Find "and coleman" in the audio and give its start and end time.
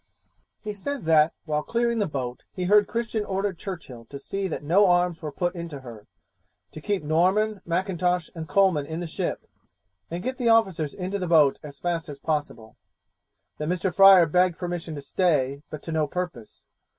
8.33-8.87